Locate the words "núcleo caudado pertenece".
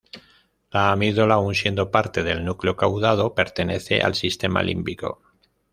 2.43-4.01